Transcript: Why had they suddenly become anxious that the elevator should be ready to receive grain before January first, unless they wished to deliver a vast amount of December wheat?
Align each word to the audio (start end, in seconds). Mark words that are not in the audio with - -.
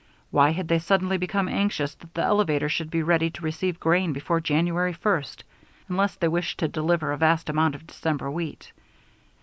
Why 0.31 0.49
had 0.49 0.67
they 0.67 0.79
suddenly 0.79 1.17
become 1.19 1.47
anxious 1.47 1.93
that 1.93 2.15
the 2.15 2.23
elevator 2.23 2.67
should 2.67 2.89
be 2.89 3.03
ready 3.03 3.29
to 3.29 3.43
receive 3.43 3.79
grain 3.79 4.13
before 4.13 4.41
January 4.41 4.93
first, 4.93 5.43
unless 5.87 6.15
they 6.15 6.27
wished 6.27 6.57
to 6.61 6.67
deliver 6.67 7.11
a 7.11 7.17
vast 7.17 7.51
amount 7.51 7.75
of 7.75 7.85
December 7.85 8.31
wheat? 8.31 8.71